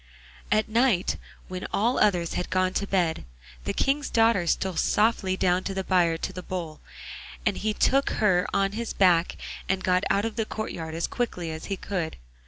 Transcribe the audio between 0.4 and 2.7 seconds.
At night, when all the others had